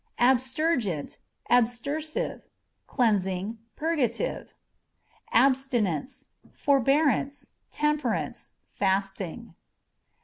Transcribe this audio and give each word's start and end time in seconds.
Abstergent, 0.17 1.19
Abstersiveâ€" 1.51 2.41
cleansing, 2.87 3.59
purgative. 3.75 4.51
Abstinence 5.31 6.25
â€" 6.43 6.51
forbearance, 6.55 7.51
temperance, 7.69 8.53
fasting. 8.71 9.53